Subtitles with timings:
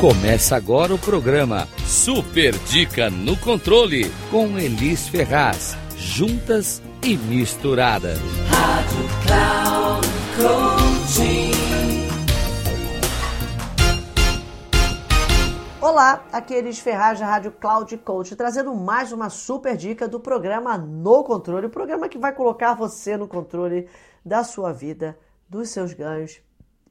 [0.00, 5.76] Começa agora o programa Super Dica no Controle com Elis Ferraz.
[5.94, 8.18] Juntas e misturadas.
[8.48, 10.08] Rádio Cloud
[10.38, 11.50] Coaching.
[15.82, 20.18] Olá, aqui é Elis Ferraz da Rádio Cloud Coach, trazendo mais uma super dica do
[20.18, 23.86] programa No Controle, o programa que vai colocar você no controle
[24.24, 26.40] da sua vida, dos seus ganhos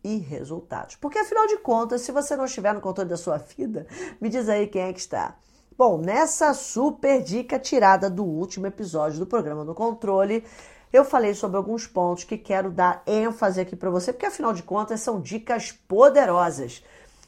[0.04, 0.96] e resultados.
[0.96, 3.86] Porque afinal de contas, se você não estiver no controle da sua vida,
[4.20, 5.36] me diz aí quem é que está.
[5.78, 10.44] Bom, nessa super dica tirada do último episódio do programa No Controle,
[10.92, 14.64] eu falei sobre alguns pontos que quero dar ênfase aqui para você, porque afinal de
[14.64, 16.84] contas são dicas poderosas.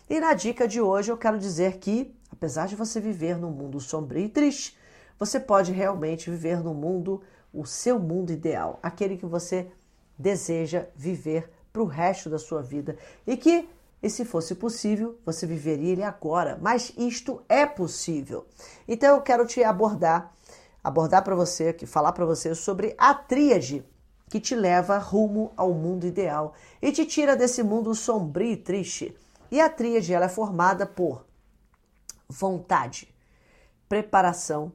[0.09, 3.79] E na dica de hoje eu quero dizer que, apesar de você viver num mundo
[3.79, 4.77] sombrio e triste,
[5.17, 7.21] você pode realmente viver no mundo,
[7.53, 9.71] o seu mundo ideal, aquele que você
[10.17, 13.67] deseja viver para o resto da sua vida e que,
[14.01, 16.57] e se fosse possível, você viveria ele agora.
[16.61, 18.45] Mas isto é possível.
[18.87, 20.33] Então eu quero te abordar,
[20.83, 23.85] abordar para você, falar para você sobre a tríade
[24.29, 29.15] que te leva rumo ao mundo ideal e te tira desse mundo sombrio e triste.
[29.51, 31.25] E a tríade ela é formada por
[32.29, 33.13] vontade,
[33.89, 34.71] preparação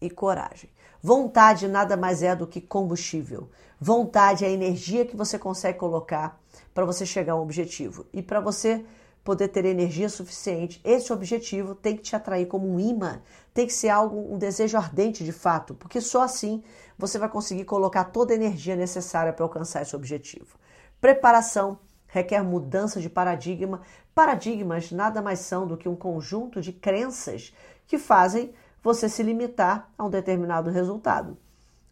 [0.00, 0.70] e coragem.
[1.02, 3.50] Vontade nada mais é do que combustível.
[3.84, 6.40] Vontade a energia que você consegue colocar
[6.72, 8.06] para você chegar a um objetivo.
[8.12, 8.84] E para você
[9.24, 13.20] poder ter energia suficiente, esse objetivo tem que te atrair como um imã,
[13.52, 16.62] tem que ser algo, um desejo ardente de fato, porque só assim
[16.96, 20.56] você vai conseguir colocar toda a energia necessária para alcançar esse objetivo.
[21.00, 23.80] Preparação requer mudança de paradigma.
[24.14, 27.52] Paradigmas nada mais são do que um conjunto de crenças
[27.88, 31.36] que fazem você se limitar a um determinado resultado.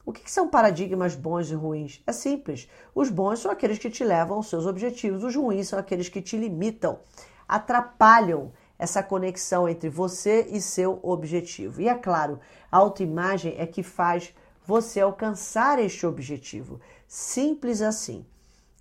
[0.05, 2.03] O que, são paradigmas bons e ruins?
[2.07, 2.69] É simples.
[2.95, 6.23] Os bons são aqueles que te levam aos seus objetivos, os ruins são aqueles que
[6.23, 6.99] te limitam,
[7.47, 11.83] atrapalham essa conexão entre você e seu objetivo.
[11.83, 12.41] E é claro,
[12.73, 14.35] a autoimagem é que faz
[14.67, 16.81] você alcançar este objetivo.
[17.07, 18.25] Simples assim.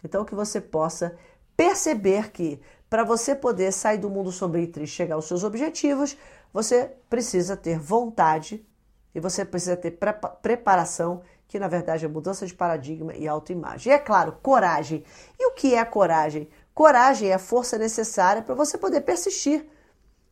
[0.03, 1.17] Então, que você possa
[1.57, 5.43] perceber que para você poder sair do mundo sombrio e triste e chegar aos seus
[5.43, 6.17] objetivos,
[6.53, 8.65] você precisa ter vontade
[9.13, 9.97] e você precisa ter
[10.41, 13.91] preparação, que na verdade é mudança de paradigma e autoimagem.
[13.91, 15.03] E é claro, coragem.
[15.37, 16.47] E o que é coragem?
[16.73, 19.67] Coragem é a força necessária para você poder persistir,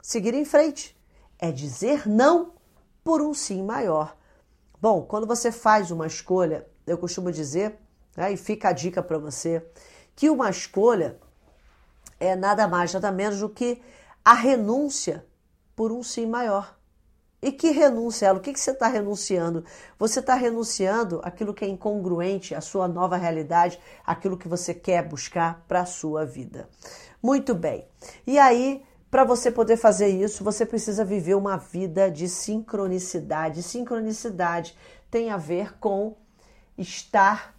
[0.01, 0.95] seguir em frente.
[1.39, 2.53] É dizer não
[3.03, 4.15] por um sim maior.
[4.79, 7.79] Bom, quando você faz uma escolha, eu costumo dizer,
[8.15, 9.65] né, e fica a dica para você,
[10.15, 11.19] que uma escolha
[12.19, 13.81] é nada mais, nada menos do que
[14.23, 15.25] a renúncia
[15.75, 16.76] por um sim maior.
[17.47, 18.39] E que renúncia ela?
[18.39, 19.63] O que, que você está renunciando?
[19.97, 25.07] Você está renunciando aquilo que é incongruente à sua nova realidade, aquilo que você quer
[25.07, 26.67] buscar para a sua vida.
[27.23, 27.87] Muito bem.
[28.25, 33.63] E aí, para você poder fazer isso, você precisa viver uma vida de sincronicidade.
[33.63, 34.77] Sincronicidade
[35.09, 36.17] tem a ver com
[36.77, 37.55] estar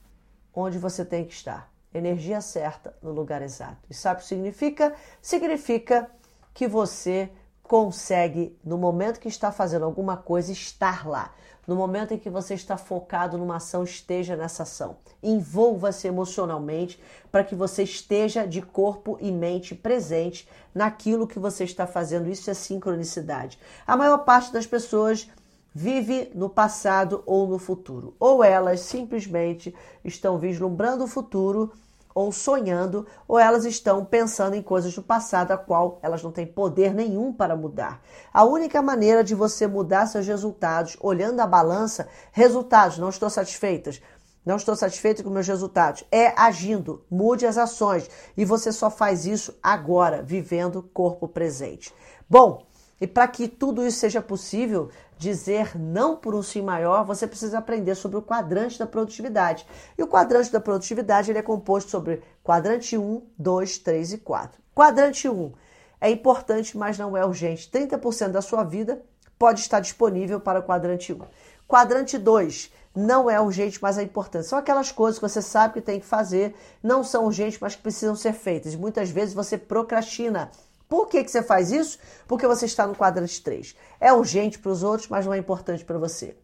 [0.52, 1.72] onde você tem que estar.
[1.94, 3.78] Energia certa no lugar exato.
[3.88, 4.94] E sabe o que significa?
[5.22, 6.10] Significa
[6.52, 7.30] que você
[7.68, 11.34] consegue, no momento que está fazendo alguma coisa, estar lá.
[11.66, 14.96] No momento em que você está focado numa ação, esteja nessa ação.
[15.22, 16.98] Envolva-se emocionalmente
[17.30, 22.30] para que você esteja de corpo e mente presente naquilo que você está fazendo.
[22.30, 23.58] Isso é sincronicidade.
[23.86, 25.28] A maior parte das pessoas
[25.74, 31.70] vive no passado ou no futuro, ou elas simplesmente estão vislumbrando o futuro
[32.18, 36.44] ou sonhando, ou elas estão pensando em coisas do passado a qual elas não têm
[36.44, 38.02] poder nenhum para mudar.
[38.34, 44.02] A única maneira de você mudar seus resultados, olhando a balança, resultados, não estou satisfeitas,
[44.44, 49.24] não estou satisfeito com meus resultados, é agindo, mude as ações e você só faz
[49.24, 51.94] isso agora, vivendo corpo presente.
[52.28, 52.66] Bom,
[53.00, 57.58] e para que tudo isso seja possível, dizer não por um sim maior, você precisa
[57.58, 59.66] aprender sobre o quadrante da produtividade.
[59.96, 64.60] E o quadrante da produtividade ele é composto sobre quadrante 1, 2, 3 e 4.
[64.74, 65.52] Quadrante 1
[66.00, 67.70] é importante, mas não é urgente.
[67.70, 69.02] 30% da sua vida
[69.38, 71.20] pode estar disponível para o quadrante 1.
[71.66, 74.46] Quadrante 2 não é urgente, mas é importante.
[74.46, 77.82] São aquelas coisas que você sabe que tem que fazer, não são urgentes, mas que
[77.82, 78.74] precisam ser feitas.
[78.74, 80.50] Muitas vezes você procrastina
[80.88, 81.98] por que, que você faz isso?
[82.26, 83.76] Porque você está no quadrante 3.
[84.00, 86.36] É urgente para os outros, mas não é importante para você.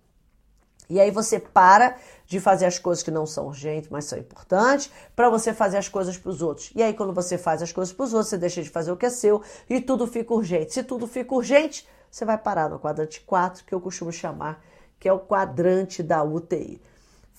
[0.89, 1.97] E aí você para
[2.27, 5.89] de fazer as coisas que não são urgentes, mas são importantes, para você fazer as
[5.89, 6.71] coisas para os outros.
[6.75, 8.97] E aí quando você faz as coisas para os outros, você deixa de fazer o
[8.97, 10.75] que é seu e tudo fica urgente.
[10.75, 14.63] Se tudo fica urgente, você vai parar no quadrante 4, que eu costumo chamar,
[15.01, 16.81] que é o quadrante da UTI.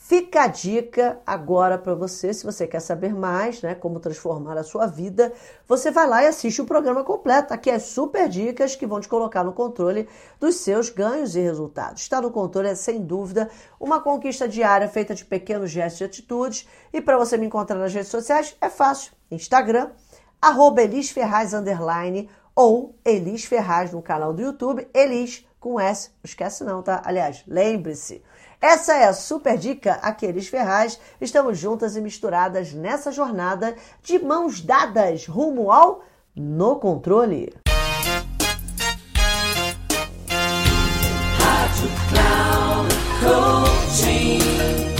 [0.07, 4.63] Fica a dica agora para você, se você quer saber mais, né, como transformar a
[4.63, 5.33] sua vida,
[5.67, 7.51] você vai lá e assiste o programa completo.
[7.51, 10.07] Aqui é super dicas que vão te colocar no controle
[10.39, 12.03] dos seus ganhos e resultados.
[12.03, 13.49] Estar no controle é sem dúvida
[13.79, 16.67] uma conquista diária feita de pequenos gestos e atitudes.
[16.93, 19.11] E para você me encontrar nas redes sociais é fácil.
[19.31, 19.89] Instagram,
[20.39, 26.09] arroba Elis Ferraz, underline, ou Elis Ferraz no canal do YouTube, Elis com S.
[26.09, 27.01] Não esquece não, tá?
[27.03, 28.21] Aliás, lembre-se.
[28.67, 30.99] Essa é a super dica Aqueles Ferraz.
[31.21, 36.03] Estamos juntas e misturadas nessa jornada de mãos dadas rumo ao
[36.35, 37.53] No Controle.